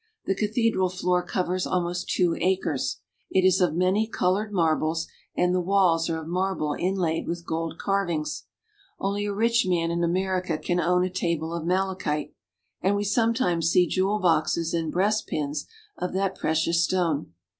The 0.25 0.33
cathedral 0.33 0.89
floor 0.89 1.21
covers 1.23 1.67
almost 1.67 2.09
two 2.09 2.35
acres. 2.41 2.97
It 3.29 3.45
is 3.45 3.61
of 3.61 3.75
many 3.75 4.07
colored 4.07 4.51
marbles, 4.51 5.07
and 5.35 5.53
the 5.53 5.61
walls 5.61 6.09
are 6.09 6.17
of 6.19 6.27
marble 6.27 6.73
inlaid 6.73 7.27
with 7.27 7.45
gold 7.45 7.77
carvings. 7.77 8.45
Only 8.97 9.25
a 9.27 9.31
rich 9.31 9.67
man 9.67 9.91
in 9.91 10.03
America 10.03 10.57
can 10.57 10.79
own 10.79 11.03
a 11.03 11.09
table 11.11 11.53
of 11.53 11.67
malachite, 11.67 12.33
and 12.81 12.95
we 12.95 13.03
sometimes 13.03 13.69
see 13.69 13.85
jewel 13.87 14.17
boxes 14.17 14.73
and 14.73 14.91
334 14.91 14.99
Russia. 14.99 15.45
breastpins 15.45 15.67
of 15.99 16.13
that 16.13 16.33
precious 16.33 16.83
stone. 16.83 17.33